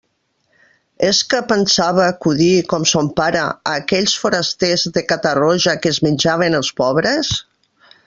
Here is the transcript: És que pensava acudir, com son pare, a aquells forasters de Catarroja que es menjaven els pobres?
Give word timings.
És 1.07 1.19
que 1.33 1.41
pensava 1.51 2.07
acudir, 2.13 2.49
com 2.73 2.89
son 2.93 3.11
pare, 3.21 3.45
a 3.73 3.75
aquells 3.83 4.17
forasters 4.25 4.89
de 4.97 5.07
Catarroja 5.13 5.81
que 5.85 5.93
es 5.97 6.05
menjaven 6.09 6.63
els 6.63 6.77
pobres? 6.83 7.37